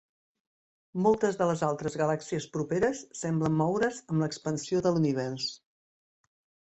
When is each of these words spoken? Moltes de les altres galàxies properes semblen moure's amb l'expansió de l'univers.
Moltes 1.07 1.35
de 1.41 1.47
les 1.49 1.61
altres 1.67 1.97
galàxies 2.01 2.47
properes 2.57 3.03
semblen 3.21 3.55
moure's 3.61 4.01
amb 4.09 4.25
l'expansió 4.25 4.85
de 4.87 4.95
l'univers. 4.97 5.47